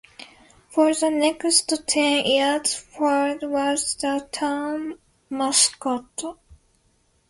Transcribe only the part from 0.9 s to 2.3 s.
the next ten